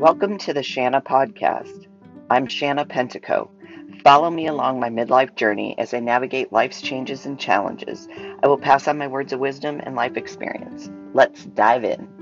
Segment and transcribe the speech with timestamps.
[0.00, 1.86] Welcome to the Shanna Podcast.
[2.30, 3.50] I'm Shanna Pentico.
[4.02, 8.08] Follow me along my midlife journey as I navigate life's changes and challenges.
[8.42, 10.88] I will pass on my words of wisdom and life experience.
[11.12, 12.19] Let's dive in.